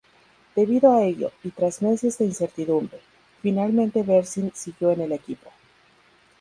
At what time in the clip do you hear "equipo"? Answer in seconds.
5.11-5.51